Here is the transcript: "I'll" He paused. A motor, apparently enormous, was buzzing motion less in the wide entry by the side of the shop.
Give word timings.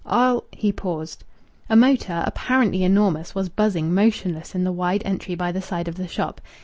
"I'll" 0.03 0.45
He 0.63 0.71
paused. 0.71 1.23
A 1.69 1.75
motor, 1.75 2.23
apparently 2.25 2.83
enormous, 2.83 3.35
was 3.35 3.49
buzzing 3.49 3.93
motion 3.93 4.33
less 4.33 4.55
in 4.55 4.63
the 4.63 4.71
wide 4.71 5.03
entry 5.05 5.35
by 5.35 5.51
the 5.51 5.61
side 5.61 5.87
of 5.87 5.93
the 5.93 6.07
shop. 6.07 6.41